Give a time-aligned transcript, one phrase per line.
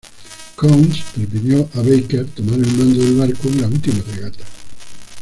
[0.55, 4.43] Coutts permitió a Barker tomar el mando del barco en la última regata.